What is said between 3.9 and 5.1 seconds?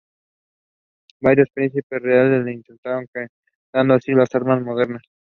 así, las armas modernas.